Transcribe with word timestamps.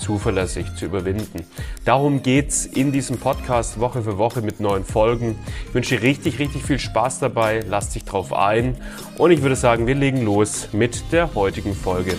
zuverlässig 0.00 0.74
zu 0.74 0.86
überwinden. 0.86 1.44
Darum 1.84 2.22
geht's 2.22 2.66
in 2.66 2.90
diesem 2.90 3.18
Podcast 3.18 3.78
Woche 3.78 4.02
für 4.02 4.18
Woche 4.18 4.42
mit 4.42 4.58
neuen 4.58 4.84
Folgen. 4.84 5.38
Ich 5.68 5.74
wünsche 5.74 5.96
dir 5.96 6.02
richtig, 6.02 6.38
richtig 6.38 6.62
viel 6.64 6.78
Spaß 6.78 7.20
dabei. 7.20 7.62
Lass 7.68 7.90
dich 7.90 8.04
drauf 8.04 8.32
ein. 8.32 8.76
Und 9.18 9.30
ich 9.30 9.42
würde 9.42 9.56
sagen, 9.56 9.86
wir 9.86 9.94
legen 9.94 10.24
los 10.24 10.68
mit 10.72 11.12
der 11.12 11.34
heutigen 11.34 11.74
Folge. 11.74 12.14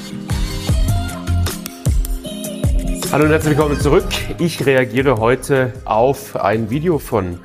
Hallo 3.12 3.26
und 3.26 3.32
herzlich 3.32 3.58
willkommen 3.58 3.80
zurück. 3.80 4.08
Ich 4.40 4.66
reagiere 4.66 5.18
heute 5.18 5.74
auf 5.84 6.38
ein 6.38 6.70
Video 6.70 6.98
von 6.98 7.40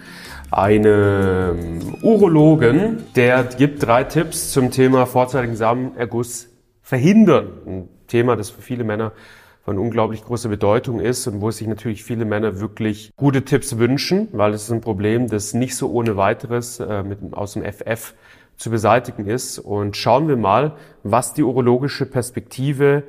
einem 0.53 1.97
Urologen, 2.03 3.05
der 3.17 3.43
gibt 3.45 3.85
drei 3.85 4.05
Tipps 4.05 4.53
zum 4.53 4.71
Thema 4.71 5.07
vorzeitigen 5.07 5.57
Samenerguss 5.57 6.49
verhindern. 6.83 7.49
Ein 7.67 7.89
Thema, 8.07 8.37
das 8.37 8.51
für 8.51 8.63
viele 8.63 8.85
Männer 8.85 9.13
von 9.67 9.81
unglaublich 9.81 10.23
großer 10.23 10.49
Bedeutung 10.49 11.01
ist 11.01 11.27
und 11.27 11.41
wo 11.41 11.51
sich 11.51 11.67
natürlich 11.67 12.05
viele 12.05 12.25
Männer 12.25 12.61
wirklich 12.61 13.11
gute 13.17 13.45
Tipps 13.45 13.79
wünschen, 13.79 14.29
weil 14.31 14.55
es 14.55 14.63
ist 14.63 14.71
ein 14.71 14.81
Problem, 14.81 15.27
das 15.27 15.55
nicht 15.55 15.75
so 15.75 15.91
ohne 15.91 16.17
weiteres 16.17 16.79
äh, 16.79 17.03
mit, 17.03 17.19
aus 17.33 17.55
dem 17.55 17.65
FF 17.65 18.15
zu 18.57 18.71
beseitigen 18.71 19.27
ist. 19.27 19.59
Und 19.59 19.97
schauen 19.97 20.29
wir 20.29 20.37
mal, 20.37 20.77
was 21.03 21.35
die 21.35 21.43
urologische 21.43 22.07
Perspektive 22.07 23.03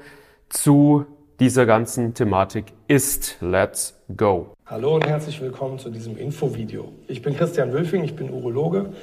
zu 0.50 1.06
dieser 1.40 1.68
ganzen 1.68 2.16
Thematik 2.16 2.74
ist. 2.88 3.38
Let's 3.40 3.96
go. 4.16 4.56
Hallo 4.66 4.96
und 4.96 5.06
herzlich 5.06 5.40
willkommen 5.40 5.78
zu 5.78 5.92
diesem 5.92 6.18
Infovideo. 6.18 6.92
Ich 7.08 7.22
bin 7.22 7.38
Christian 7.38 7.72
Wülfing, 7.72 8.04
ich 8.04 8.16
bin 8.16 8.32
Urologe 8.32 8.94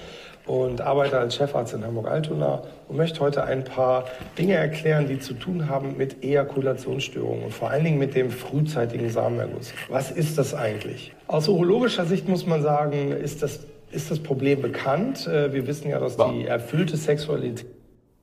und 0.46 0.80
arbeite 0.80 1.18
als 1.18 1.36
Chefarzt 1.36 1.74
in 1.74 1.84
Hamburg-Altona 1.84 2.62
und 2.88 2.96
möchte 2.96 3.20
heute 3.20 3.44
ein 3.44 3.64
paar 3.64 4.04
Dinge 4.38 4.54
erklären, 4.54 5.06
die 5.08 5.18
zu 5.18 5.34
tun 5.34 5.68
haben 5.68 5.96
mit 5.96 6.22
Ejakulationsstörungen 6.22 7.44
und 7.44 7.54
vor 7.54 7.70
allen 7.70 7.84
Dingen 7.84 7.98
mit 7.98 8.14
dem 8.14 8.30
frühzeitigen 8.30 9.08
Samenerguss. 9.10 9.72
Was 9.88 10.10
ist 10.10 10.36
das 10.36 10.54
eigentlich? 10.54 11.14
Aus 11.26 11.48
urologischer 11.48 12.04
Sicht 12.04 12.28
muss 12.28 12.46
man 12.46 12.62
sagen, 12.62 13.12
ist 13.12 13.42
das, 13.42 13.66
ist 13.90 14.10
das 14.10 14.18
Problem 14.18 14.60
bekannt. 14.60 15.26
Äh, 15.26 15.52
wir 15.52 15.66
wissen 15.66 15.88
ja, 15.88 15.98
dass 15.98 16.16
die 16.16 16.46
erfüllte 16.46 16.96
Sexualität. 16.96 17.66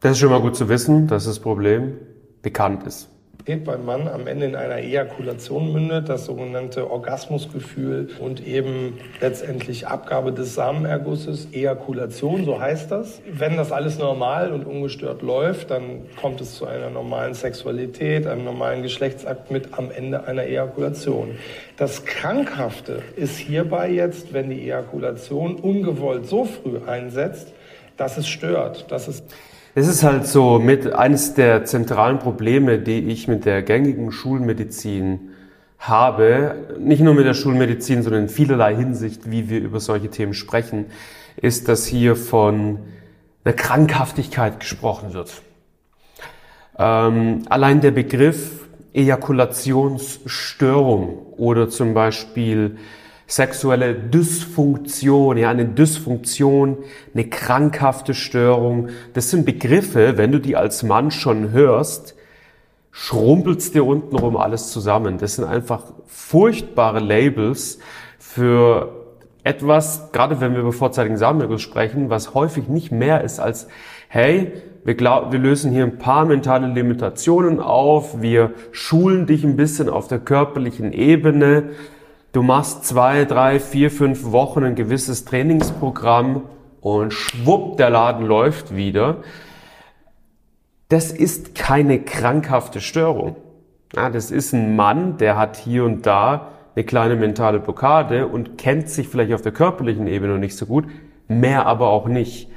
Das 0.02 0.14
ist 0.14 0.19
schon 0.19 0.30
mal 0.30 0.42
gut 0.42 0.55
zu 0.55 0.69
wissen, 0.69 1.08
dass 1.08 1.25
das 1.25 1.39
Problem 1.39 1.97
bekannt 2.42 2.83
ist 2.86 3.09
beim 3.45 3.86
Mann 3.86 4.08
am 4.08 4.28
Ende 4.28 4.45
in 4.45 4.56
einer 4.56 4.78
Ejakulation 4.78 5.73
mündet, 5.73 6.09
das 6.09 6.25
sogenannte 6.25 6.92
Orgasmusgefühl 6.92 8.09
und 8.20 8.45
eben 8.45 9.00
letztendlich 9.20 9.88
Abgabe 9.88 10.31
des 10.31 10.53
Samenergusses, 10.53 11.48
Ejakulation, 11.52 12.45
so 12.45 12.59
heißt 12.59 12.92
das. 12.92 13.22
Wenn 13.31 13.58
das 13.58 13.72
alles 13.72 13.98
normal 13.98 14.52
und 14.52 14.66
ungestört 14.66 15.23
läuft, 15.23 15.72
dann 15.72 16.02
kommt 16.20 16.39
es 16.42 16.56
zu 16.56 16.67
einer 16.67 16.89
normalen 16.92 17.33
Sexualität, 17.33 18.28
einem 18.28 18.44
normalen 18.44 18.83
Geschlechtsakt 18.83 19.50
mit 19.50 19.73
am 19.78 19.89
Ende 19.89 20.26
einer 20.26 20.44
Ejakulation. 20.44 21.31
Das 21.78 22.05
Krankhafte 22.05 23.02
ist 23.16 23.38
hierbei 23.38 23.89
jetzt, 23.89 24.33
wenn 24.33 24.50
die 24.50 24.61
Ejakulation 24.61 25.55
ungewollt 25.55 26.28
so 26.28 26.45
früh 26.45 26.80
einsetzt, 26.86 27.53
dass 27.98 28.17
es 28.17 28.28
stört, 28.28 28.92
dass 28.92 29.08
es 29.08 29.23
es 29.73 29.88
ist 29.88 30.03
halt 30.03 30.27
so 30.27 30.59
mit 30.59 30.92
eines 30.93 31.33
der 31.33 31.64
zentralen 31.65 32.20
Probleme, 32.20 32.77
die 32.80 32.99
ich 32.99 33.30
mit 33.30 33.45
der 33.45 33.64
gängigen 33.64 34.11
Schulmedizin 34.11 35.30
habe, 35.80 36.76
nicht 36.77 37.02
nur 37.02 37.14
mit 37.14 37.26
der 37.26 37.33
Schulmedizin, 37.33 38.04
sondern 38.04 38.23
in 38.23 38.30
vielerlei 38.30 38.76
Hinsicht, 38.76 39.31
wie 39.31 39.49
wir 39.49 39.61
über 39.61 39.80
solche 39.80 40.10
Themen 40.10 40.33
sprechen, 40.33 40.87
ist, 41.37 41.70
dass 41.70 41.86
hier 41.86 42.17
von 42.17 42.80
einer 43.43 43.55
Krankhaftigkeit 43.55 44.60
gesprochen 44.60 45.14
wird. 45.14 45.42
Ähm, 46.77 47.43
allein 47.49 47.81
der 47.81 47.89
Begriff 47.92 48.61
Ejakulationsstörung 48.93 51.27
oder 51.37 51.70
zum 51.70 51.93
Beispiel 51.93 52.77
sexuelle 53.31 53.95
Dysfunktion, 53.95 55.37
ja, 55.37 55.49
eine 55.49 55.65
Dysfunktion, 55.65 56.80
eine 57.14 57.30
krankhafte 57.30 58.14
Störung. 58.14 58.89
Das 59.14 59.30
sind 59.30 59.45
Begriffe, 59.45 60.17
wenn 60.17 60.33
du 60.33 60.39
die 60.39 60.58
als 60.58 60.83
Mann 60.83 61.11
schon 61.11 61.52
hörst, 61.52 62.15
schrumpelst 62.92 63.73
dir 63.73 63.86
untenrum 63.86 64.36
alles 64.36 64.69
zusammen. 64.69 65.17
Das 65.17 65.36
sind 65.36 65.45
einfach 65.45 65.81
furchtbare 66.08 66.99
Labels 66.99 67.80
für 68.19 69.08
etwas, 69.45 70.11
gerade 70.11 70.42
wenn 70.42 70.52
wir 70.52 70.59
über 70.59 70.73
vorzeitigen 70.73 71.15
Samenerguss 71.15 71.61
sprechen, 71.61 72.09
was 72.09 72.33
häufig 72.33 72.67
nicht 72.67 72.92
mehr 72.92 73.23
ist 73.23 73.39
als, 73.39 73.69
hey, 74.09 74.52
wir, 74.83 74.95
glaub, 74.95 75.31
wir 75.31 75.39
lösen 75.39 75.71
hier 75.71 75.86
ein 75.86 75.99
paar 75.99 76.25
mentale 76.25 76.67
Limitationen 76.67 77.61
auf, 77.61 78.21
wir 78.21 78.52
schulen 78.73 79.25
dich 79.25 79.45
ein 79.45 79.55
bisschen 79.55 79.87
auf 79.87 80.09
der 80.09 80.19
körperlichen 80.19 80.92
Ebene, 80.92 81.69
Du 82.31 82.43
machst 82.43 82.86
zwei, 82.86 83.25
drei, 83.25 83.59
vier, 83.59 83.92
fünf 83.92 84.31
Wochen 84.31 84.64
ein 84.64 84.75
gewisses 84.75 85.25
Trainingsprogramm 85.25 86.43
und 86.80 87.11
schwupp, 87.11 87.75
der 87.75 87.89
Laden 87.89 88.25
läuft 88.25 88.73
wieder. 88.73 89.17
Das 90.87 91.11
ist 91.11 91.55
keine 91.55 91.99
krankhafte 91.99 92.80
Störung. 92.80 93.36
Ja, 93.93 94.09
das 94.09 94.31
ist 94.31 94.53
ein 94.53 94.77
Mann, 94.77 95.17
der 95.17 95.37
hat 95.37 95.58
hier 95.58 95.83
und 95.83 96.05
da 96.05 96.47
eine 96.73 96.86
kleine 96.86 97.17
mentale 97.17 97.59
Blockade 97.59 98.27
und 98.27 98.58
kennt 98.58 98.87
sich 98.87 99.09
vielleicht 99.09 99.33
auf 99.33 99.42
der 99.42 99.52
körperlichen 99.52 100.08
Ebene 100.08 100.39
nicht 100.39 100.55
so 100.55 100.65
gut, 100.65 100.86
mehr 101.27 101.65
aber 101.65 101.89
auch 101.89 102.08
nicht. 102.08 102.49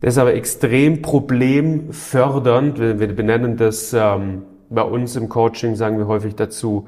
Das 0.00 0.14
ist 0.14 0.18
aber 0.18 0.32
extrem 0.32 1.02
problemfördernd. 1.02 2.78
Wir, 2.78 2.98
wir 2.98 3.14
benennen 3.14 3.58
das 3.58 3.92
ähm, 3.92 4.44
bei 4.70 4.82
uns 4.82 5.16
im 5.16 5.28
Coaching, 5.28 5.74
sagen 5.76 5.98
wir 5.98 6.06
häufig 6.06 6.34
dazu, 6.34 6.86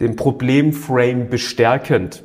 den 0.00 0.16
Problemframe 0.16 1.28
bestärkend. 1.28 2.24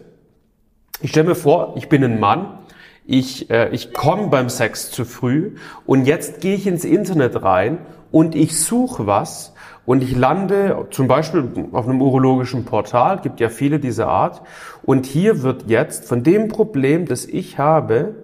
Ich 1.02 1.12
stelle 1.12 1.30
mir 1.30 1.36
vor, 1.36 1.76
ich 1.78 1.90
bin 1.90 2.04
ein 2.04 2.20
Mann, 2.20 2.60
ich, 3.06 3.50
äh, 3.52 3.70
ich 3.70 3.94
komme 3.94 4.28
beim 4.28 4.50
Sex 4.50 4.92
zu 4.92 5.06
früh 5.06 5.56
und 5.86 6.06
jetzt 6.06 6.42
gehe 6.42 6.56
ich 6.56 6.66
ins 6.66 6.86
Internet 6.86 7.44
rein 7.44 7.80
und 8.12 8.34
ich 8.34 8.60
suche 8.60 9.06
was 9.06 9.54
und 9.86 10.02
ich 10.02 10.16
lande 10.16 10.88
zum 10.90 11.08
Beispiel 11.08 11.68
auf 11.72 11.88
einem 11.88 12.02
urologischen 12.02 12.66
Portal, 12.66 13.20
gibt 13.22 13.40
ja 13.40 13.50
viele 13.50 13.80
dieser 13.80 14.08
Art, 14.08 14.42
und 14.84 15.06
hier 15.06 15.44
wird 15.44 15.70
jetzt 15.70 16.06
von 16.06 16.24
dem 16.24 16.48
Problem, 16.48 17.06
das 17.06 17.26
ich 17.26 17.60
habe, 17.60 18.24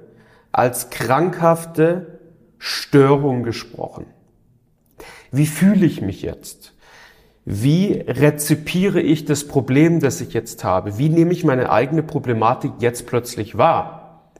als 0.51 0.89
krankhafte 0.89 2.19
Störung 2.57 3.43
gesprochen. 3.43 4.05
Wie 5.31 5.45
fühle 5.45 5.85
ich 5.85 6.01
mich 6.01 6.21
jetzt? 6.23 6.73
Wie 7.43 8.03
rezipiere 8.07 9.01
ich 9.01 9.25
das 9.25 9.47
Problem, 9.47 9.99
das 9.99 10.21
ich 10.21 10.33
jetzt 10.33 10.63
habe? 10.63 10.97
Wie 10.97 11.09
nehme 11.09 11.31
ich 11.31 11.43
meine 11.43 11.71
eigene 11.71 12.03
Problematik 12.03 12.73
jetzt 12.79 13.07
plötzlich 13.07 13.57
wahr? 13.57 14.31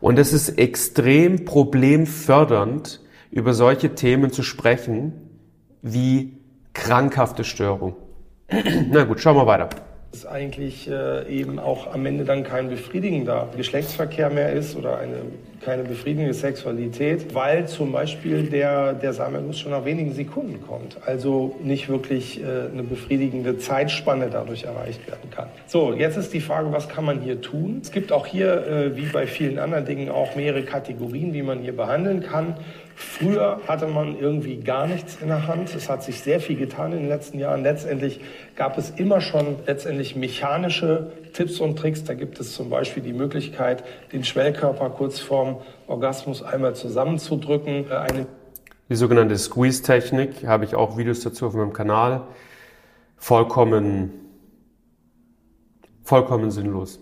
Und 0.00 0.18
es 0.18 0.32
ist 0.32 0.50
extrem 0.50 1.44
problemfördernd, 1.44 3.00
über 3.30 3.54
solche 3.54 3.94
Themen 3.94 4.32
zu 4.32 4.42
sprechen, 4.42 5.12
wie 5.82 6.38
krankhafte 6.72 7.44
Störung. 7.44 7.96
Na 8.90 9.04
gut, 9.04 9.20
schauen 9.20 9.36
wir 9.36 9.46
weiter 9.46 9.68
dass 10.12 10.26
eigentlich 10.26 10.90
äh, 10.90 11.28
eben 11.28 11.60
auch 11.60 11.92
am 11.94 12.04
Ende 12.04 12.24
dann 12.24 12.42
kein 12.42 12.68
befriedigender 12.68 13.48
Geschlechtsverkehr 13.56 14.28
mehr 14.28 14.52
ist 14.52 14.74
oder 14.74 14.98
eine, 14.98 15.18
keine 15.60 15.84
befriedigende 15.84 16.34
Sexualität, 16.34 17.32
weil 17.32 17.68
zum 17.68 17.92
Beispiel 17.92 18.44
der, 18.44 18.94
der 18.94 19.12
Samenerguss 19.12 19.60
schon 19.60 19.70
nach 19.70 19.84
wenigen 19.84 20.12
Sekunden 20.12 20.66
kommt. 20.66 20.96
Also 21.06 21.56
nicht 21.62 21.88
wirklich 21.88 22.42
äh, 22.42 22.44
eine 22.72 22.82
befriedigende 22.82 23.58
Zeitspanne 23.58 24.30
dadurch 24.32 24.64
erreicht 24.64 25.06
werden 25.06 25.30
kann. 25.30 25.46
So, 25.66 25.92
jetzt 25.92 26.16
ist 26.16 26.34
die 26.34 26.40
Frage, 26.40 26.72
was 26.72 26.88
kann 26.88 27.04
man 27.04 27.20
hier 27.20 27.40
tun? 27.40 27.78
Es 27.80 27.92
gibt 27.92 28.10
auch 28.10 28.26
hier, 28.26 28.66
äh, 28.66 28.96
wie 28.96 29.06
bei 29.06 29.28
vielen 29.28 29.60
anderen 29.60 29.84
Dingen, 29.84 30.08
auch 30.08 30.34
mehrere 30.34 30.64
Kategorien, 30.64 31.34
wie 31.34 31.42
man 31.42 31.60
hier 31.60 31.76
behandeln 31.76 32.20
kann. 32.20 32.56
Früher 33.00 33.62
hatte 33.66 33.86
man 33.86 34.20
irgendwie 34.20 34.58
gar 34.58 34.86
nichts 34.86 35.16
in 35.22 35.28
der 35.28 35.46
Hand. 35.46 35.74
Es 35.74 35.88
hat 35.88 36.02
sich 36.02 36.20
sehr 36.20 36.38
viel 36.38 36.56
getan 36.56 36.92
in 36.92 36.98
den 36.98 37.08
letzten 37.08 37.38
Jahren. 37.38 37.62
Letztendlich 37.62 38.20
gab 38.56 38.76
es 38.76 38.90
immer 38.90 39.22
schon 39.22 39.56
letztendlich 39.66 40.16
mechanische 40.16 41.10
Tipps 41.32 41.60
und 41.60 41.78
Tricks. 41.78 42.04
Da 42.04 42.12
gibt 42.12 42.38
es 42.40 42.52
zum 42.52 42.68
Beispiel 42.68 43.02
die 43.02 43.14
Möglichkeit, 43.14 43.84
den 44.12 44.22
Schwellkörper 44.22 44.90
kurz 44.90 45.18
vorm 45.18 45.62
Orgasmus 45.86 46.42
einmal 46.42 46.74
zusammenzudrücken. 46.74 47.90
Äh, 47.90 47.94
eine 47.94 48.26
die 48.90 48.96
sogenannte 48.96 49.38
Squeeze-Technik 49.38 50.46
habe 50.46 50.66
ich 50.66 50.74
auch 50.74 50.98
Videos 50.98 51.20
dazu 51.20 51.46
auf 51.46 51.54
meinem 51.54 51.72
Kanal. 51.72 52.24
Vollkommen, 53.16 54.10
vollkommen 56.02 56.50
sinnlos. 56.50 57.00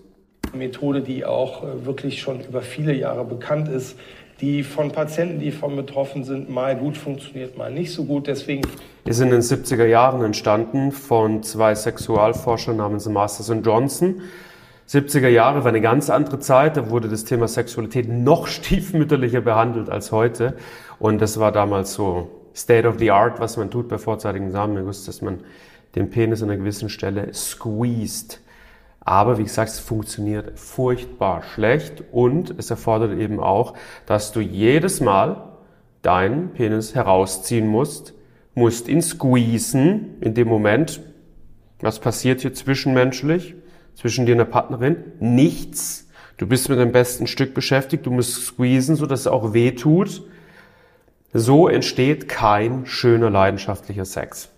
Methode, 0.54 1.02
die 1.02 1.24
auch 1.24 1.64
äh, 1.64 1.86
wirklich 1.86 2.20
schon 2.20 2.40
über 2.40 2.62
viele 2.62 2.94
Jahre 2.94 3.24
bekannt 3.24 3.68
ist, 3.68 3.98
die 4.40 4.62
von 4.62 4.92
Patienten, 4.92 5.40
die 5.40 5.50
von 5.50 5.74
betroffen 5.74 6.24
sind, 6.24 6.48
mal 6.48 6.76
gut 6.76 6.96
funktioniert, 6.96 7.58
mal 7.58 7.72
nicht 7.72 7.92
so 7.92 8.04
gut. 8.04 8.26
Deswegen 8.26 8.62
ist 9.04 9.20
in 9.20 9.30
den 9.30 9.40
70er 9.40 9.86
Jahren 9.86 10.24
entstanden 10.24 10.92
von 10.92 11.42
zwei 11.42 11.74
Sexualforschern 11.74 12.76
namens 12.76 13.08
Masters 13.08 13.50
und 13.50 13.66
Johnson. 13.66 14.22
70er 14.88 15.28
Jahre 15.28 15.64
war 15.64 15.68
eine 15.68 15.80
ganz 15.80 16.08
andere 16.08 16.38
Zeit, 16.38 16.76
da 16.76 16.88
wurde 16.88 17.08
das 17.08 17.24
Thema 17.24 17.46
Sexualität 17.46 18.08
noch 18.08 18.46
stiefmütterlicher 18.46 19.42
behandelt 19.42 19.90
als 19.90 20.12
heute. 20.12 20.54
Und 20.98 21.20
das 21.20 21.38
war 21.38 21.52
damals 21.52 21.92
so 21.92 22.30
State 22.54 22.88
of 22.88 22.98
the 22.98 23.10
Art, 23.10 23.38
was 23.38 23.56
man 23.56 23.70
tut 23.70 23.88
bei 23.88 23.98
vorzeitigen 23.98 24.50
Samenerguss, 24.50 25.04
dass 25.04 25.20
man 25.20 25.40
den 25.94 26.10
Penis 26.10 26.42
an 26.42 26.48
einer 26.48 26.58
gewissen 26.58 26.88
Stelle 26.88 27.32
squeezed. 27.34 28.40
Aber 29.08 29.38
wie 29.38 29.44
gesagt, 29.44 29.70
es 29.70 29.78
funktioniert 29.78 30.58
furchtbar 30.60 31.42
schlecht 31.42 32.04
und 32.12 32.54
es 32.58 32.68
erfordert 32.68 33.18
eben 33.18 33.40
auch, 33.40 33.72
dass 34.04 34.32
du 34.32 34.40
jedes 34.40 35.00
Mal 35.00 35.48
deinen 36.02 36.50
Penis 36.50 36.94
herausziehen 36.94 37.66
musst, 37.66 38.12
musst 38.54 38.86
ihn 38.86 39.00
squeezen 39.00 40.20
in 40.20 40.34
dem 40.34 40.46
Moment. 40.46 41.00
Was 41.80 42.00
passiert 42.00 42.42
hier 42.42 42.52
zwischenmenschlich, 42.52 43.54
zwischen 43.94 44.26
dir 44.26 44.32
und 44.32 44.40
der 44.40 44.44
Partnerin? 44.44 44.96
Nichts. 45.20 46.10
Du 46.36 46.46
bist 46.46 46.68
mit 46.68 46.78
dem 46.78 46.92
besten 46.92 47.26
Stück 47.26 47.54
beschäftigt, 47.54 48.04
du 48.04 48.10
musst 48.10 48.34
squeezen, 48.34 48.94
sodass 48.94 49.20
es 49.20 49.26
auch 49.26 49.54
weh 49.54 49.70
tut. 49.70 50.22
So 51.32 51.66
entsteht 51.66 52.28
kein 52.28 52.84
schöner 52.84 53.30
leidenschaftlicher 53.30 54.04
Sex 54.04 54.50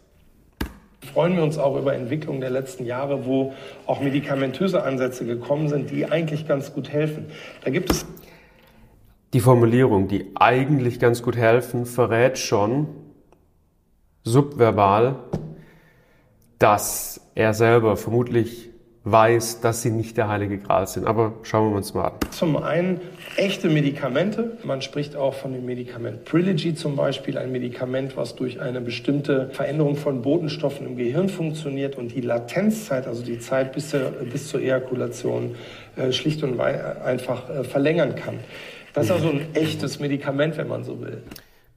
freuen 1.13 1.37
wir 1.37 1.43
uns 1.43 1.59
auch 1.59 1.77
über 1.77 1.95
Entwicklungen 1.95 2.41
der 2.41 2.51
letzten 2.51 2.85
Jahre, 2.85 3.27
wo 3.27 3.55
auch 3.87 4.01
medikamentöse 4.01 4.83
Ansätze 4.83 5.25
gekommen 5.25 5.69
sind, 5.69 5.91
die 5.91 6.07
eigentlich 6.07 6.47
ganz 6.47 6.73
gut 6.73 6.91
helfen. 6.91 7.27
Da 7.65 7.71
gibt 7.71 7.91
es 7.91 8.07
die 9.33 9.41
Formulierung, 9.41 10.09
die 10.09 10.33
eigentlich 10.35 10.99
ganz 10.99 11.23
gut 11.23 11.37
helfen, 11.37 11.87
verrät 11.87 12.39
schon 12.39 12.89
subverbal, 14.25 15.17
dass 16.59 17.21
er 17.35 17.55
selber 17.55 17.97
vermutlich 17.97 18.70
weiß, 19.05 19.61
dass 19.61 19.81
sie 19.83 19.91
nicht 19.91 20.17
der 20.17 20.29
heilige 20.29 20.59
Gral 20.59 20.87
sind. 20.87 21.07
Aber 21.07 21.33
schauen 21.43 21.71
wir 21.71 21.77
uns 21.77 21.95
mal 21.95 22.09
an. 22.09 22.13
Zum 22.31 22.57
einen 22.57 23.01
echte 23.37 23.69
Medikamente. 23.69 24.59
Man 24.63 24.83
spricht 24.83 25.17
auch 25.17 25.35
von 25.35 25.53
dem 25.53 25.65
Medikament 25.65 26.25
Prilogy 26.25 26.75
zum 26.75 26.97
Beispiel, 26.97 27.39
ein 27.39 27.51
Medikament, 27.51 28.17
was 28.17 28.37
durch 28.37 28.61
eine 28.61 28.81
bestimmte 28.81 29.51
Veränderung 29.53 29.97
von 29.97 30.21
Botenstoffen 30.23 30.87
im 30.87 30.97
Gehirn 30.97 31.29
funktioniert 31.29 31.97
und 31.97 32.15
die 32.15 32.21
Latenzzeit, 32.21 33.07
also 33.07 33.23
die 33.23 33.39
Zeit 33.39 33.73
bis, 33.73 33.91
zur, 33.91 34.01
bis 34.01 34.49
zur 34.49 34.61
Ejakulation, 34.61 35.55
äh, 35.97 36.13
schlicht 36.13 36.43
und 36.43 36.61
einfach 36.61 37.49
äh, 37.49 37.65
verlängern 37.65 38.15
kann. 38.15 38.39
Das 38.93 39.07
ist 39.07 39.13
also 39.13 39.31
ein 39.31 39.47
echtes 39.55 40.01
Medikament, 40.01 40.57
wenn 40.57 40.69
man 40.69 40.85
so 40.85 41.01
will. 41.01 41.23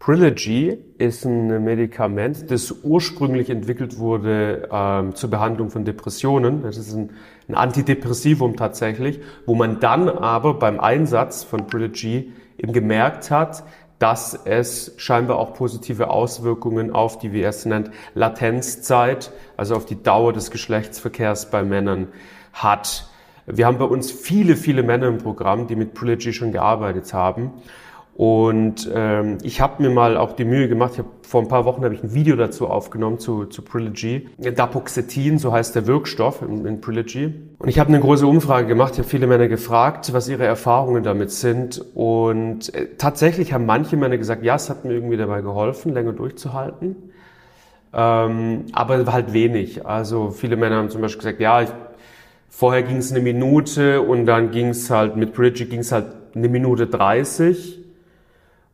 Prilogy 0.04 0.78
ist 0.98 1.24
ein 1.24 1.64
Medikament, 1.64 2.52
das 2.52 2.76
ursprünglich 2.84 3.50
entwickelt 3.50 4.00
wurde 4.00 4.68
ähm, 4.70 5.16
zur 5.16 5.30
Behandlung 5.30 5.70
von 5.70 5.86
Depressionen. 5.86 6.62
Das 6.62 6.76
ist 6.76 6.94
ein, 6.94 7.12
ein, 7.48 7.56
Antidepressivum 7.56 8.58
tatsächlich, 8.58 9.22
wo 9.46 9.56
man 9.56 9.80
dann 9.80 10.10
aber 10.10 10.56
beim 10.56 10.82
Einsatz 10.82 11.46
von 11.46 11.68
Prilogy 11.68 12.34
eben 12.58 12.74
gemerkt 12.74 13.32
hat, 13.32 13.64
dass 13.98 14.38
es 14.44 14.94
scheinbar 14.98 15.38
auch 15.38 15.54
positive 15.54 16.10
Auswirkungen 16.10 16.92
auf 16.92 17.18
die, 17.18 17.32
wie 17.32 17.40
er 17.40 17.52
es 17.52 17.66
nennt, 17.66 17.90
Latenzzeit, 18.14 19.32
also 19.56 19.74
auf 19.74 19.86
die 19.86 20.04
Dauer 20.04 20.34
des 20.34 20.52
Geschlechtsverkehrs 20.52 21.50
bei 21.50 21.64
Männern 21.64 22.10
hat. 22.52 23.08
Wir 23.46 23.68
haben 23.68 23.78
bei 23.78 23.86
uns 23.86 24.12
viele, 24.12 24.58
viele 24.58 24.84
Männer 24.84 25.08
im 25.08 25.20
Programm, 25.20 25.68
die 25.68 25.78
mit 25.78 25.94
Prilogy 25.94 26.34
schon 26.34 26.52
gearbeitet 26.52 27.14
haben. 27.14 27.54
Und 28.16 28.92
ähm, 28.94 29.40
ich 29.42 29.60
habe 29.60 29.82
mir 29.82 29.90
mal 29.90 30.18
auch 30.18 30.34
die 30.34 30.46
Mühe 30.46 30.68
gemacht, 30.68 30.92
ich 30.94 31.00
hab, 31.00 31.08
vor 31.24 31.42
ein 31.42 31.48
paar 31.48 31.66
Wochen 31.66 31.84
habe 31.84 31.96
ich 31.96 32.04
ein 32.04 32.14
Video 32.14 32.36
dazu 32.36 32.68
aufgenommen 32.68 33.18
zu, 33.18 33.46
zu 33.46 33.64
Prilogy. 33.64 34.30
Dapoxetin, 34.38 35.40
so 35.40 35.52
heißt 35.52 35.74
der 35.76 35.88
Wirkstoff 35.88 36.44
in, 36.44 36.64
in 36.64 36.80
Prilogy. 36.80 37.34
Und 37.58 37.70
ich 37.70 37.80
habe 37.80 37.90
eine 37.90 38.00
große 38.00 38.28
Umfrage 38.28 38.68
gemacht, 38.68 38.94
ich 38.94 39.00
habe 39.00 39.10
viele 39.10 39.26
Männer 39.26 39.48
gefragt, 39.48 40.14
was 40.14 40.30
ihre 40.30 40.46
Erfahrungen 40.46 41.02
damit 41.02 41.32
sind. 41.32 41.84
Und 41.96 42.72
äh, 42.76 42.90
tatsächlich 43.00 43.52
haben 43.52 43.66
manche 43.66 43.98
Männer 43.98 44.18
gesagt, 44.18 44.44
ja, 44.44 44.56
es 44.56 44.70
hat 44.70 44.86
mir 44.86 44.94
irgendwie 44.94 45.18
dabei 45.18 45.42
geholfen, 45.42 45.92
länger 45.92 46.14
durchzuhalten. 46.14 46.96
Ähm, 47.96 48.66
aber 48.74 49.12
halt 49.12 49.34
wenig. 49.34 49.88
Also 49.88 50.30
viele 50.30 50.56
Männer 50.56 50.76
haben 50.76 50.90
zum 50.92 51.02
Beispiel 51.02 51.20
gesagt, 51.20 51.40
ja, 51.40 51.64
ich, 51.64 51.70
vorher 52.48 52.84
ging 52.84 52.98
es 52.98 53.12
eine 53.12 53.22
Minute 53.22 54.02
und 54.04 54.28
dann 54.28 54.52
ging 54.52 54.70
es 54.70 54.92
halt, 54.92 55.16
mit 55.16 55.34
Prilogy 55.34 55.66
ging 55.66 55.80
es 55.80 55.92
halt 55.92 56.06
eine 56.36 56.48
Minute 56.48 56.86
dreißig 56.86 57.80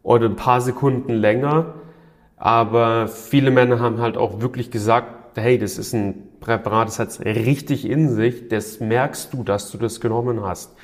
oder 0.03 0.25
ein 0.25 0.35
paar 0.35 0.61
Sekunden 0.61 1.13
länger. 1.13 1.75
Aber 2.37 3.07
viele 3.07 3.51
Männer 3.51 3.79
haben 3.79 3.99
halt 3.99 4.17
auch 4.17 4.41
wirklich 4.41 4.71
gesagt, 4.71 5.37
hey, 5.37 5.57
das 5.57 5.77
ist 5.77 5.93
ein 5.93 6.29
Präparat, 6.39 6.87
das 6.87 6.99
hat 6.99 7.19
richtig 7.19 7.87
in 7.87 8.09
sich, 8.09 8.47
das 8.47 8.79
merkst 8.79 9.33
du, 9.33 9.43
dass 9.43 9.71
du 9.71 9.77
das 9.77 9.99
genommen 9.99 10.41
hast. 10.41 10.75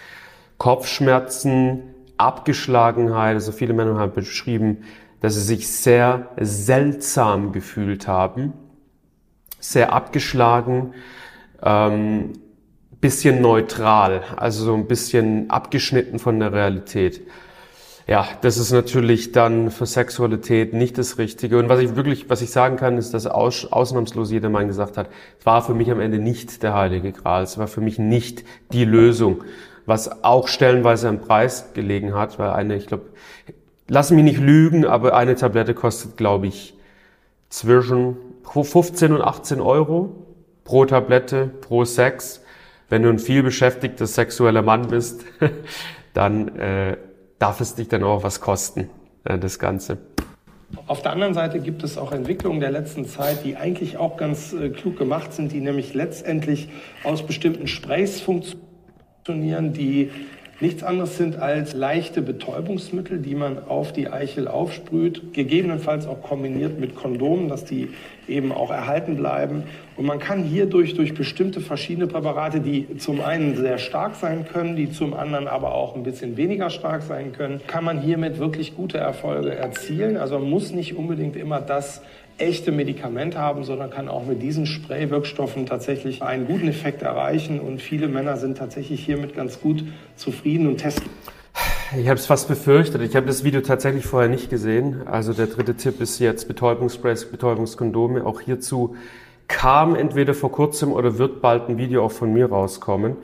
Kopfschmerzen, 0.58 1.84
Abgeschlagenheit, 2.18 3.36
also 3.36 3.52
viele 3.52 3.74
Männer 3.74 3.98
haben 3.98 4.14
beschrieben, 4.14 4.84
dass 5.22 5.36
sie 5.36 5.42
sich 5.42 5.70
sehr 5.70 6.30
seltsam 6.40 7.52
gefühlt 7.52 8.08
haben, 8.08 8.54
sehr 9.60 9.94
abgeschlagen, 9.94 10.94
ähm, 11.62 12.34
bisschen 13.02 13.42
neutral, 13.42 14.24
also 14.36 14.66
so 14.66 14.74
ein 14.74 14.88
bisschen 14.88 15.50
abgeschnitten 15.50 16.20
von 16.20 16.40
der 16.40 16.54
Realität. 16.54 17.22
Ja, 18.08 18.28
das 18.42 18.58
ist 18.58 18.72
natürlich 18.72 19.32
dann 19.32 19.72
für 19.72 19.88
Sexualität 19.88 20.74
nicht 20.74 21.00
das 21.00 21.18
Richtige. 21.18 21.58
Und 21.58 21.70
was 21.70 21.80
ich 21.80 21.96
wirklich, 21.96 22.30
was 22.30 22.44
ich 22.44 22.52
sagen 22.52 22.76
kann, 22.78 23.00
ist, 23.00 23.16
dass 23.16 23.26
aus, 23.26 23.66
ausnahmslos 23.66 24.30
jeder 24.30 24.50
Mann 24.50 24.68
gesagt 24.68 24.98
hat, 24.98 25.10
es 25.40 25.46
war 25.46 25.64
für 25.64 25.74
mich 25.74 25.90
am 25.90 26.00
Ende 26.00 26.20
nicht 26.20 26.62
der 26.62 26.76
Heilige 26.76 27.12
Gral, 27.12 27.42
es 27.42 27.58
war 27.58 27.68
für 27.68 27.82
mich 27.82 27.98
nicht 27.98 28.44
die 28.72 28.86
Lösung, 28.86 29.44
was 29.88 30.24
auch 30.24 30.48
stellenweise 30.48 31.10
am 31.10 31.20
Preis 31.20 31.74
gelegen 31.74 32.14
hat, 32.14 32.38
weil 32.38 32.52
eine, 32.52 32.76
ich 32.76 32.86
glaube, 32.86 33.06
lass 33.88 34.12
mich 34.12 34.24
nicht 34.24 34.40
lügen, 34.40 34.86
aber 34.86 35.16
eine 35.16 35.36
Tablette 35.36 35.74
kostet, 35.74 36.16
glaube 36.16 36.46
ich, 36.46 36.76
zwischen 37.50 38.18
15 38.44 39.14
und 39.14 39.22
18 39.22 39.60
Euro 39.60 40.16
pro 40.64 40.86
Tablette, 40.86 41.50
pro 41.62 41.86
Sex. 41.86 42.44
Wenn 42.88 43.02
du 43.02 43.10
ein 43.10 43.18
viel 43.18 43.42
beschäftigter 43.42 44.06
sexueller 44.06 44.62
Mann 44.62 44.90
bist, 44.90 45.26
dann 46.14 46.56
äh, 46.58 46.98
darf 47.40 47.62
es 47.62 47.76
dich 47.76 47.88
dann 47.88 48.04
auch 48.04 48.24
was 48.24 48.42
kosten, 48.42 48.90
äh, 49.24 49.38
das 49.38 49.60
Ganze. 49.60 49.98
Auf 50.88 51.02
der 51.02 51.12
anderen 51.12 51.34
Seite 51.34 51.60
gibt 51.60 51.84
es 51.84 51.98
auch 51.98 52.12
Entwicklungen 52.12 52.60
der 52.60 52.72
letzten 52.72 53.06
Zeit, 53.06 53.44
die 53.44 53.56
eigentlich 53.56 53.98
auch 53.98 54.18
ganz 54.18 54.54
äh, 54.54 54.70
klug 54.70 54.98
gemacht 54.98 55.34
sind, 55.34 55.52
die 55.52 55.62
nämlich 55.62 55.94
letztendlich 55.94 56.70
aus 57.04 57.26
bestimmten 57.26 57.68
Sprays 57.68 58.20
funktionieren, 58.20 59.74
die 59.74 60.12
nichts 60.60 60.84
anderes 60.84 61.18
sind 61.18 61.38
als 61.38 61.74
leichte 61.74 62.22
Betäubungsmittel, 62.22 63.20
die 63.20 63.36
man 63.36 63.66
auf 63.66 63.92
die 63.92 64.10
Eichel 64.10 64.48
aufsprüht, 64.48 65.34
gegebenenfalls 65.34 66.08
auch 66.08 66.22
kombiniert 66.22 66.80
mit 66.80 66.96
Kondomen, 66.96 67.50
dass 67.50 67.66
die 67.66 67.90
eben 68.28 68.52
auch 68.52 68.72
erhalten 68.72 69.16
bleiben. 69.16 69.64
Und 69.98 70.06
man 70.06 70.20
kann 70.20 70.44
hierdurch 70.44 70.94
durch 70.96 71.14
bestimmte 71.14 71.62
verschiedene 71.62 72.08
Präparate, 72.08 72.60
die 72.60 72.98
zum 72.98 73.22
einen 73.22 73.56
sehr 73.56 73.78
stark 73.78 74.16
sein 74.16 74.46
können, 74.52 74.76
die 74.76 74.92
zum 74.92 75.14
anderen 75.14 75.48
aber 75.48 75.74
auch 75.74 75.96
ein 75.96 76.04
bisschen 76.04 76.38
weniger 76.38 76.70
stark 76.70 77.02
sein 77.02 77.32
können, 77.32 77.62
kann 77.68 77.84
man 77.84 78.02
hiermit 78.02 78.40
wirklich 78.40 78.76
gute 78.76 78.98
Erfolge 78.98 79.56
erzielen. 79.56 80.18
Also 80.18 80.40
man 80.40 80.50
muss 80.50 80.72
nicht 80.72 80.96
unbedingt 80.96 81.36
immer 81.36 81.62
das 81.62 82.02
echte 82.38 82.72
Medikament 82.72 83.38
haben, 83.38 83.64
sondern 83.64 83.90
kann 83.90 84.10
auch 84.10 84.26
mit 84.26 84.42
diesen 84.42 84.66
Spraywirkstoffen 84.66 85.66
tatsächlich 85.66 86.22
einen 86.22 86.48
guten 86.48 86.68
Effekt 86.68 87.02
erreichen. 87.02 87.60
Und 87.60 87.82
viele 87.82 88.08
Männer 88.08 88.38
sind 88.38 88.58
tatsächlich 88.58 89.06
hiermit 89.06 89.36
ganz 89.36 89.62
gut 89.62 89.84
zufrieden 90.16 90.68
und 90.68 90.78
testen. 90.78 91.10
Ich 91.98 92.08
habe 92.10 92.20
es 92.20 92.26
fast 92.26 92.48
befürchtet. 92.48 93.02
Ich 93.02 93.16
habe 93.16 93.26
das 93.26 93.44
Video 93.44 93.62
tatsächlich 93.62 94.06
vorher 94.06 94.30
nicht 94.30 94.50
gesehen. 94.50 95.08
Also 95.08 95.34
der 95.34 95.48
dritte 95.48 95.76
Tipp 95.76 96.02
ist 96.02 96.20
jetzt 96.20 96.48
Betäubungssprays, 96.48 97.26
Betäubungskondome. 97.26 98.26
Auch 98.26 98.42
hierzu 98.42 98.96
kam 99.48 99.96
entweder 99.96 100.34
vor 100.34 100.52
kurzem 100.52 100.92
oder 100.92 101.18
wird 101.18 101.42
bald 101.42 101.70
ein 101.70 101.78
Video 101.78 102.04
auch 102.04 102.12
von 102.12 102.34
mir 102.34 102.50
rauskommen. 102.50 103.16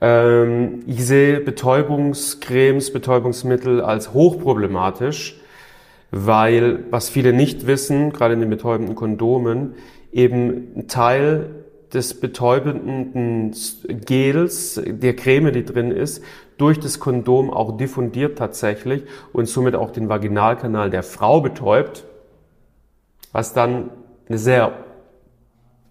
Ähm, 0.00 0.84
ich 0.86 1.04
sehe 1.04 1.40
Betäubungscremes, 1.40 2.92
Betäubungsmittel 2.92 3.80
als 3.80 4.12
hochproblematisch 4.12 5.40
weil, 6.10 6.84
was 6.90 7.08
viele 7.08 7.32
nicht 7.32 7.66
wissen, 7.66 8.12
gerade 8.12 8.34
in 8.34 8.40
den 8.40 8.50
betäubenden 8.50 8.94
Kondomen, 8.94 9.74
eben 10.12 10.72
ein 10.76 10.88
Teil 10.88 11.50
des 11.92 12.18
betäubenden 12.18 13.54
Gels, 14.06 14.80
der 14.84 15.16
Creme, 15.16 15.52
die 15.52 15.64
drin 15.64 15.90
ist, 15.90 16.22
durch 16.58 16.78
das 16.80 17.00
Kondom 17.00 17.50
auch 17.50 17.76
diffundiert 17.76 18.36
tatsächlich 18.38 19.04
und 19.32 19.46
somit 19.46 19.74
auch 19.74 19.90
den 19.90 20.08
Vaginalkanal 20.08 20.90
der 20.90 21.02
Frau 21.02 21.40
betäubt, 21.40 22.04
was 23.32 23.54
dann 23.54 23.90
eine 24.28 24.38
sehr 24.38 24.72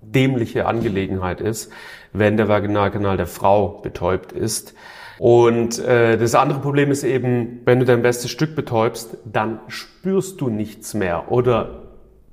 dämliche 0.01 0.65
Angelegenheit 0.65 1.41
ist, 1.41 1.71
wenn 2.13 2.37
der 2.37 2.47
Vaginalkanal 2.47 3.17
der 3.17 3.27
Frau 3.27 3.79
betäubt 3.81 4.31
ist. 4.31 4.73
Und 5.19 5.79
äh, 5.79 6.17
das 6.17 6.35
andere 6.35 6.59
Problem 6.59 6.91
ist 6.91 7.03
eben, 7.03 7.61
wenn 7.65 7.79
du 7.79 7.85
dein 7.85 8.03
bestes 8.03 8.29
Stück 8.29 8.55
betäubst, 8.55 9.17
dann 9.25 9.59
spürst 9.67 10.39
du 10.41 10.49
nichts 10.49 10.93
mehr 10.93 11.31
oder 11.31 11.83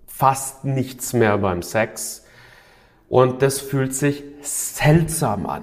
fast 0.07 0.65
nichts 0.65 1.13
mehr 1.13 1.39
beim 1.39 1.63
Sex. 1.63 2.27
Und 3.09 3.43
das 3.43 3.61
fühlt 3.61 3.95
sich 3.95 4.23
seltsam 4.43 5.47
an. 5.47 5.63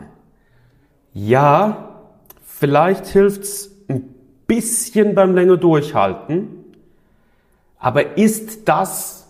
Ja, 1.13 1.90
vielleicht 2.61 3.07
hilft's 3.07 3.71
ein 3.87 4.13
bisschen 4.45 5.15
beim 5.15 5.33
länger 5.33 5.57
durchhalten, 5.57 6.47
aber 7.79 8.17
ist 8.17 8.69
das 8.69 9.27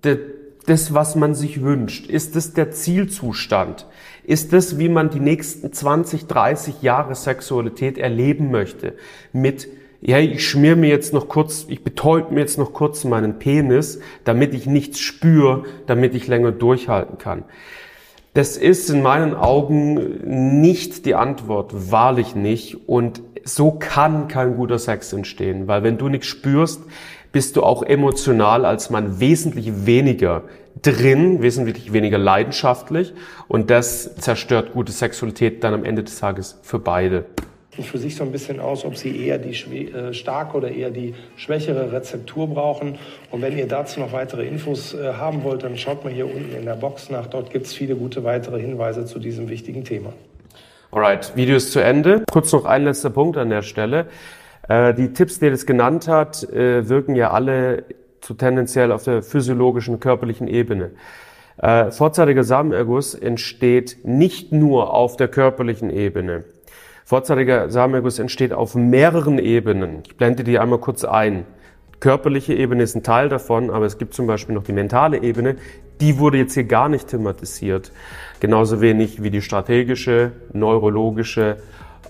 das, 0.00 0.94
was 0.94 1.14
man 1.14 1.34
sich 1.34 1.60
wünscht? 1.60 2.06
Ist 2.06 2.36
das 2.36 2.54
der 2.54 2.70
Zielzustand? 2.70 3.86
Ist 4.24 4.54
das, 4.54 4.78
wie 4.78 4.88
man 4.88 5.10
die 5.10 5.20
nächsten 5.20 5.74
20, 5.74 6.26
30 6.26 6.80
Jahre 6.80 7.14
Sexualität 7.14 7.98
erleben 7.98 8.50
möchte? 8.50 8.94
Mit, 9.34 9.68
ja, 10.00 10.18
ich 10.18 10.48
schmier 10.48 10.74
mir 10.74 10.88
jetzt 10.88 11.12
noch 11.12 11.28
kurz, 11.28 11.66
ich 11.68 11.84
betäub 11.84 12.30
mir 12.30 12.40
jetzt 12.40 12.56
noch 12.56 12.72
kurz 12.72 13.04
meinen 13.04 13.38
Penis, 13.38 14.00
damit 14.24 14.54
ich 14.54 14.64
nichts 14.64 15.00
spüre, 15.00 15.64
damit 15.86 16.14
ich 16.14 16.28
länger 16.28 16.52
durchhalten 16.52 17.18
kann. 17.18 17.44
Das 18.34 18.56
ist 18.56 18.90
in 18.90 19.00
meinen 19.00 19.34
Augen 19.34 20.60
nicht 20.60 21.06
die 21.06 21.14
Antwort, 21.14 21.90
wahrlich 21.92 22.34
nicht. 22.34 22.88
Und 22.88 23.22
so 23.44 23.70
kann 23.70 24.26
kein 24.26 24.56
guter 24.56 24.80
Sex 24.80 25.12
entstehen, 25.12 25.68
weil 25.68 25.84
wenn 25.84 25.98
du 25.98 26.08
nichts 26.08 26.26
spürst, 26.26 26.82
bist 27.30 27.54
du 27.54 27.62
auch 27.62 27.84
emotional 27.84 28.64
als 28.64 28.90
Mann 28.90 29.20
wesentlich 29.20 29.86
weniger 29.86 30.42
drin, 30.82 31.42
wesentlich 31.42 31.92
weniger 31.92 32.18
leidenschaftlich 32.18 33.14
und 33.46 33.70
das 33.70 34.16
zerstört 34.16 34.72
gute 34.72 34.92
Sexualität 34.92 35.62
dann 35.62 35.74
am 35.74 35.84
Ende 35.84 36.02
des 36.02 36.18
Tages 36.18 36.58
für 36.62 36.78
beide. 36.78 37.26
Für 37.82 37.98
sich 37.98 38.16
so 38.16 38.24
ein 38.24 38.32
bisschen 38.32 38.60
aus, 38.60 38.84
ob 38.84 38.96
sie 38.96 39.26
eher 39.26 39.38
die 39.38 39.52
äh, 39.52 40.12
starke 40.12 40.56
oder 40.56 40.70
eher 40.70 40.90
die 40.90 41.14
schwächere 41.36 41.92
Rezeptur 41.92 42.48
brauchen. 42.48 42.98
Und 43.30 43.42
wenn 43.42 43.56
ihr 43.56 43.66
dazu 43.66 44.00
noch 44.00 44.12
weitere 44.12 44.46
Infos 44.46 44.94
äh, 44.94 45.14
haben 45.14 45.42
wollt, 45.44 45.62
dann 45.62 45.76
schaut 45.76 46.04
mal 46.04 46.12
hier 46.12 46.26
unten 46.26 46.54
in 46.56 46.64
der 46.64 46.76
Box 46.76 47.10
nach. 47.10 47.26
Dort 47.26 47.50
gibt 47.50 47.66
es 47.66 47.72
viele 47.72 47.96
gute 47.96 48.24
weitere 48.24 48.60
Hinweise 48.60 49.04
zu 49.06 49.18
diesem 49.18 49.48
wichtigen 49.48 49.84
Thema. 49.84 50.12
Alright, 50.92 51.32
Video 51.34 51.56
ist 51.56 51.72
zu 51.72 51.80
Ende. 51.80 52.24
Kurz 52.30 52.52
noch 52.52 52.64
ein 52.64 52.84
letzter 52.84 53.10
Punkt 53.10 53.36
an 53.36 53.50
der 53.50 53.62
Stelle. 53.62 54.06
Äh, 54.68 54.94
die 54.94 55.12
Tipps, 55.12 55.40
die 55.40 55.46
er 55.46 55.52
es 55.52 55.66
genannt 55.66 56.06
hat, 56.08 56.46
wirken 56.50 57.16
ja 57.16 57.30
alle 57.30 57.84
zu 58.20 58.34
tendenziell 58.34 58.92
auf 58.92 59.04
der 59.04 59.22
physiologischen, 59.22 60.00
körperlichen 60.00 60.48
Ebene. 60.48 60.92
Äh, 61.58 61.90
vorzeitiger 61.90 62.42
Samenerguss 62.42 63.14
entsteht 63.14 63.98
nicht 64.02 64.52
nur 64.52 64.92
auf 64.92 65.16
der 65.16 65.28
körperlichen 65.28 65.90
Ebene. 65.90 66.44
Vorzeitiger 67.06 67.68
Samenerguss 67.68 68.18
entsteht 68.18 68.54
auf 68.54 68.74
mehreren 68.74 69.38
Ebenen. 69.38 69.98
Ich 70.06 70.16
blende 70.16 70.42
die 70.42 70.58
einmal 70.58 70.78
kurz 70.78 71.04
ein. 71.04 71.44
Körperliche 72.00 72.54
Ebene 72.54 72.82
ist 72.82 72.96
ein 72.96 73.02
Teil 73.02 73.28
davon, 73.28 73.70
aber 73.70 73.84
es 73.84 73.98
gibt 73.98 74.14
zum 74.14 74.26
Beispiel 74.26 74.54
noch 74.54 74.64
die 74.64 74.72
mentale 74.72 75.22
Ebene. 75.22 75.56
Die 76.00 76.18
wurde 76.18 76.38
jetzt 76.38 76.54
hier 76.54 76.64
gar 76.64 76.88
nicht 76.88 77.08
thematisiert. 77.08 77.92
Genauso 78.40 78.80
wenig 78.80 79.22
wie 79.22 79.30
die 79.30 79.42
strategische, 79.42 80.32
neurologische 80.54 81.58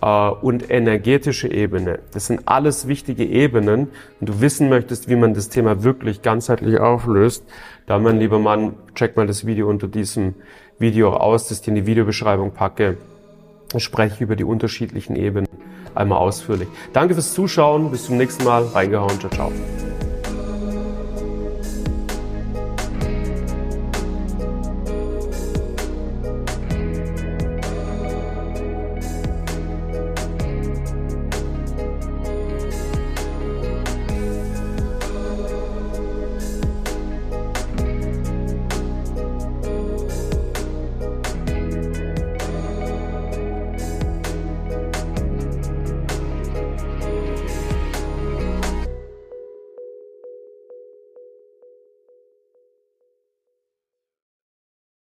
äh, 0.01 0.29
und 0.29 0.71
energetische 0.71 1.49
Ebene. 1.51 1.99
Das 2.13 2.29
sind 2.29 2.43
alles 2.47 2.87
wichtige 2.87 3.25
Ebenen. 3.25 3.89
Wenn 4.21 4.27
du 4.27 4.41
wissen 4.41 4.69
möchtest, 4.69 5.09
wie 5.09 5.17
man 5.17 5.35
das 5.35 5.49
Thema 5.49 5.83
wirklich 5.83 6.23
ganzheitlich 6.23 6.79
auflöst, 6.79 7.45
dann, 7.87 8.05
mein 8.05 8.21
lieber 8.21 8.39
Mann, 8.39 8.75
check 8.95 9.17
mal 9.17 9.27
das 9.27 9.45
Video 9.45 9.69
unter 9.69 9.89
diesem 9.89 10.37
Video 10.79 11.15
aus, 11.15 11.49
das 11.49 11.63
ich 11.63 11.69
in 11.69 11.75
die 11.75 11.87
Videobeschreibung 11.87 12.53
packe. 12.53 12.97
Ich 13.75 13.85
spreche 13.85 14.23
über 14.23 14.37
die 14.37 14.45
unterschiedlichen 14.45 15.16
Ebenen 15.16 15.49
einmal 15.95 16.19
ausführlich. 16.19 16.69
Danke 16.93 17.14
fürs 17.14 17.35
Zuschauen. 17.35 17.90
Bis 17.90 18.07
zum 18.07 18.16
nächsten 18.16 18.45
Mal. 18.45 18.64
Reingehauen. 18.64 19.19
Ciao, 19.21 19.31
ciao. 19.31 19.94